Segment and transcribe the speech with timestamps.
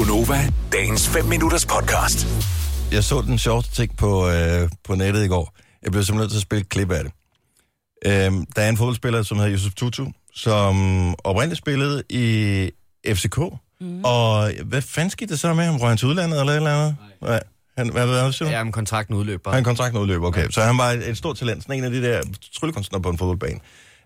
[0.00, 2.26] Gunova, dagens 5 minutters podcast.
[2.92, 5.56] Jeg så den sjoveste ting på, øh, på nettet i går.
[5.82, 7.12] Jeg blev simpelthen nødt til at spille et klip af det.
[8.06, 10.74] Øhm, der er en fodboldspiller, som hedder Yusuf Tutu, som
[11.24, 12.70] oprindeligt spillede i
[13.14, 13.38] FCK.
[13.80, 14.04] Mm.
[14.04, 15.76] Og hvad fanden skete det så med ham?
[15.76, 16.96] Røg han til udlandet eller et eller andet?
[17.20, 17.30] Nej.
[17.30, 17.40] Nej.
[17.78, 19.52] Han, hvad, hvad, hvad, Ja, men kontrakten udløber.
[19.52, 20.48] Han kontrakten udløber, okay.
[20.50, 22.22] Så han var et, et stort talent, sådan en af de der
[22.60, 23.60] tryllekunstnere på en fodboldbane.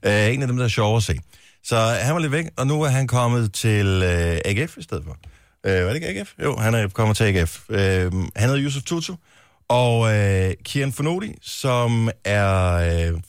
[0.07, 1.19] Uh, en af dem, der er sjove at se.
[1.65, 5.05] Så han var lidt væk, og nu er han kommet til uh, AGF i stedet
[5.05, 5.17] for.
[5.65, 6.33] Uh, var det ikke AGF?
[6.43, 7.61] Jo, han er kommet til AGF.
[7.69, 9.15] Uh, han hedder Yusuf Tutu,
[9.69, 13.21] og uh, Kian Fonodi, som er uh,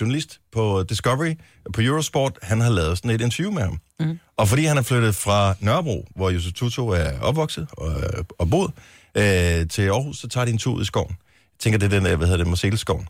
[0.00, 1.34] journalist på Discovery,
[1.72, 3.78] på Eurosport, han har lavet sådan et interview med ham.
[4.00, 4.18] Mm.
[4.36, 7.94] Og fordi han er flyttet fra Nørrebro, hvor Yusuf Tutu er opvokset og,
[8.38, 8.70] og boet,
[9.14, 11.16] øh, til Aarhus, så tager de en tur ud i skoven.
[11.18, 13.08] Jeg tænker, det er den der, hvad hedder det, Marseilleskoven.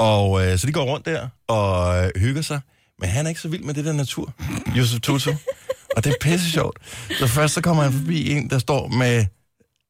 [0.00, 2.60] Og øh, så de går rundt der og øh, hygger sig.
[2.98, 4.32] Men han er ikke så vild med det der natur,
[4.76, 5.30] Yusuf Tutu.
[6.00, 6.78] Og det er pisse sjovt.
[7.18, 9.26] Så først så kommer han forbi en, der står med,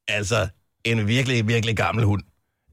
[0.08, 0.48] altså,
[0.84, 2.22] en virkelig, virkelig gammel hund.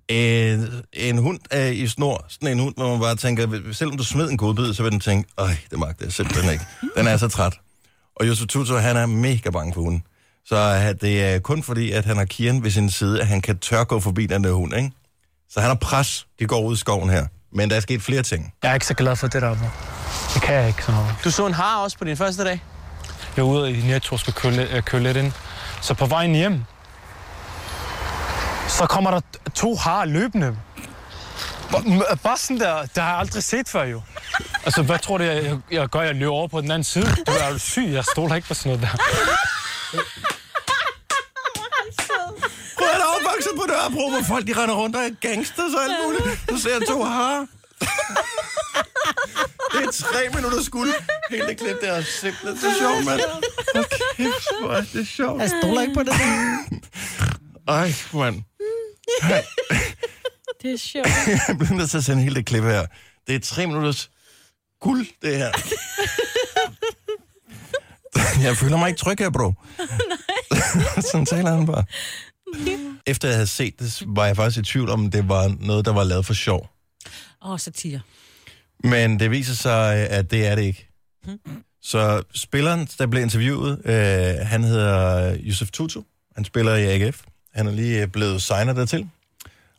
[0.09, 4.03] En, en hund er i snor, sådan en hund, hvor man bare tænker, selvom du
[4.03, 6.65] smed en godbid, så vil den tænke, øj, det magter jeg simpelthen ikke.
[6.97, 7.53] Den er så træt.
[8.15, 10.03] Og Yusuf Tutu, han er mega bange for hunden.
[10.45, 13.41] Så øh, det er kun fordi, at han har Kian ved sin side, at han
[13.41, 14.91] kan tør gå forbi den der hund, ikke?
[15.49, 17.25] Så han har pres, de går ud i skoven her.
[17.51, 18.53] Men der er sket flere ting.
[18.63, 19.55] Jeg er ikke så glad for det der.
[20.33, 21.15] Det kan jeg ikke sådan noget.
[21.23, 22.61] Du så en har også på din første dag?
[23.37, 25.31] Blev ude i Netto og køle, øh, køle lidt ind.
[25.81, 26.63] Så på vejen hjem,
[28.67, 29.21] så kommer der
[29.55, 30.57] to har løbende.
[32.23, 34.01] Bare- sådan der, det har jeg aldrig set før jo.
[34.65, 36.01] Altså, hvad tror du, jeg, jeg, jeg gør?
[36.01, 37.05] Jeg løber over på den anden side.
[37.27, 38.97] Du er jo syg, jeg stoler ikke på sådan noget der.
[42.77, 45.93] Prøv at opvokset på Nørrebro, hvor folk de render rundt og er gangster og alt
[46.05, 46.39] muligt.
[46.49, 47.45] Du ser to har.
[49.71, 50.93] Det er tre minutter skuld.
[51.29, 53.21] Hele det klip der er simpelthen så sjovt, mand.
[53.75, 55.41] Okay, hvor er det sjovt.
[55.41, 56.13] Jeg stoler ikke på det.
[57.67, 58.43] Ej, mand.
[60.61, 61.07] Det er sjovt.
[61.47, 62.85] Jeg bliver nødt til at sende hele det klip her.
[63.27, 64.09] Det er tre minutters
[64.81, 65.51] guld, det her.
[68.45, 69.53] Jeg føler mig ikke tryg her, bro.
[71.11, 71.83] Sådan taler han bare.
[73.05, 75.93] Efter jeg havde set det, var jeg faktisk i tvivl om, det var noget, der
[75.93, 76.69] var lavet for sjov.
[77.41, 78.01] Åh, oh, satire.
[78.83, 80.86] Men det viser sig, at det er det ikke.
[81.81, 86.01] Så spilleren, der blev interviewet, øh, han hedder Yusuf Tutu.
[86.35, 87.21] Han spiller i AGF.
[87.53, 89.09] Han er lige blevet signet dertil.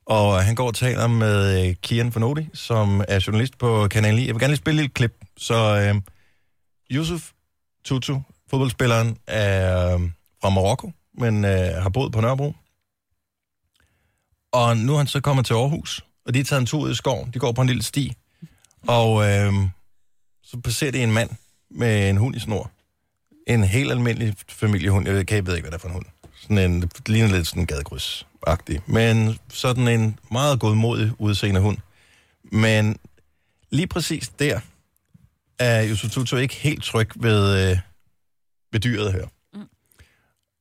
[0.06, 4.26] Og han går og taler med øh, Kian Fornodi, som er journalist på Kanal 9.
[4.26, 5.24] Jeg vil gerne lige spille et lille klip.
[5.36, 6.00] Så øh,
[6.90, 7.30] Yusuf
[7.84, 8.20] Tutu,
[8.50, 10.00] fodboldspilleren, er øh,
[10.40, 12.54] fra Marokko, men øh, har boet på Nørrebro.
[14.52, 16.90] Og nu er han så kommet til Aarhus, og de har taget en tur ud
[16.90, 17.30] i skoven.
[17.34, 18.12] De går på en lille sti,
[18.86, 19.52] og øh,
[20.50, 21.30] så passerer de en mand
[21.70, 22.70] med en hund i snor.
[23.46, 25.06] En helt almindelig familiehund.
[25.06, 26.04] Jeg ved, jeg ved ikke, hvad det er for en hund.
[26.40, 28.80] Sådan en, det ligner lidt sådan en gadekryds-agtig.
[28.86, 31.78] Men sådan en meget godmodig udseende hund.
[32.52, 32.98] Men
[33.70, 34.60] lige præcis der
[35.58, 37.78] er Yusuf Tutu ikke helt tryg ved, øh,
[38.72, 39.26] ved dyret her.
[39.54, 39.68] Mm.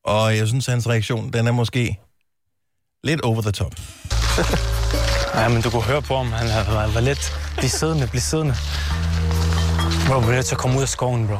[0.03, 1.99] Og jeg synes, at hans reaktion, den er måske
[3.03, 3.75] lidt over the top.
[5.35, 6.31] Ja, men du kunne høre på ham.
[6.31, 8.55] Han var, var lidt bliv siddende, bliv siddende.
[10.07, 11.37] Bro, vi er nødt til at komme ud af skoven, bro.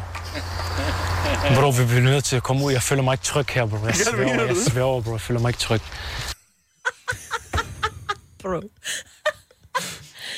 [1.55, 2.71] Bro, vi bliver nødt til at komme ud.
[2.71, 3.77] Jeg føler mig ikke tryg her, bro.
[3.85, 5.11] Jeg sværger, jeg sværger, bro.
[5.11, 5.81] Jeg føler mig ikke tryg.
[8.41, 8.61] Bro.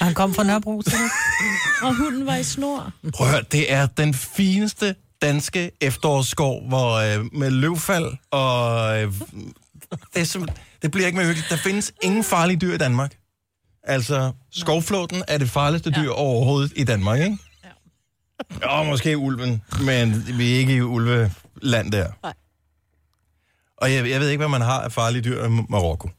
[0.02, 0.94] Han kom fra Nørrebro, til.
[1.84, 2.92] Og hunden var i snor.
[3.14, 8.98] Prøv at høre, det er den fineste danske efterårsskov, hvor øh, med løvfald og...
[9.02, 9.14] Øh,
[10.14, 11.50] det, er simpelthen- det bliver ikke mere hyggeligt.
[11.50, 13.12] Der findes ingen farlige dyr i Danmark.
[13.84, 17.38] Altså, skovflåten er det farligste dyr overhovedet i Danmark, ikke?
[18.62, 18.68] Ja.
[18.68, 22.08] Og måske ulven, men vi er ikke i ulveland der.
[22.24, 22.34] Nej.
[23.78, 26.10] Og jeg, jeg ved ikke, hvad man har af farlige dyr i Marokko.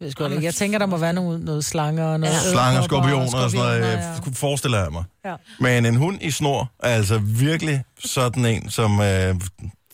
[0.00, 0.44] Jeg, ved sgu ikke.
[0.44, 3.66] jeg tænker, der må være noget, noget slanger og noget Slanger, edderkopper skorpioner og sådan
[3.66, 5.04] noget, skorpioner, øh, forestiller jeg mig.
[5.24, 5.34] Ja.
[5.60, 9.00] Men en hund i snor er altså virkelig sådan en, som...
[9.00, 9.34] Øh,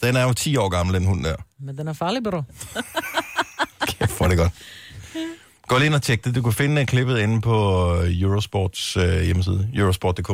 [0.02, 1.36] den er jo 10 år gammel, den hund der.
[1.60, 2.42] Men den er farlig, bro.
[3.88, 4.52] Kæft, er det godt.
[5.68, 6.34] Gå lige ind og tjek det.
[6.34, 10.30] Du kan finde klippet inde på øh, Eurosports uh, hjemmeside, eurosport.dk,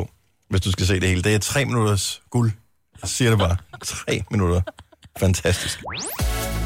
[0.53, 1.21] hvis du skal se det hele.
[1.21, 2.51] Det er tre minutters guld.
[3.01, 3.57] Jeg siger det bare.
[3.85, 4.61] Tre minutter.
[5.19, 5.83] Fantastisk.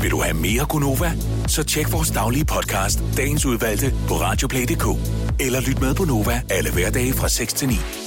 [0.02, 1.12] Vil du have mere Gunova?
[1.48, 4.86] Så tjek vores daglige podcast, dagens udvalgte, på radioplay.dk.
[5.40, 8.07] Eller lyt med på Nova alle hverdage fra 6 til 9.